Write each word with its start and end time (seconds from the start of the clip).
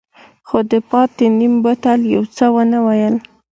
خو 0.47 0.57
د 0.71 0.73
پاتې 0.89 1.25
نيم 1.37 1.53
بوتل 1.63 2.01
يې 2.11 2.19
څه 2.35 2.45
ونه 2.55 2.79
ويل. 2.85 3.15